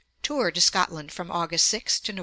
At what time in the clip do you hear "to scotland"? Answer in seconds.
0.49-1.11